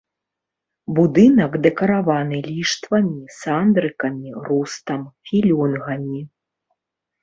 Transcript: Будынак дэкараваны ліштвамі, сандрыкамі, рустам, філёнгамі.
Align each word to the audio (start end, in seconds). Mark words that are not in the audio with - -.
Будынак 0.99 1.53
дэкараваны 1.65 2.39
ліштвамі, 2.49 3.23
сандрыкамі, 3.39 4.29
рустам, 4.49 5.01
філёнгамі. 5.29 6.21